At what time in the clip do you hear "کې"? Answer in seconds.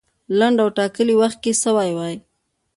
1.43-1.53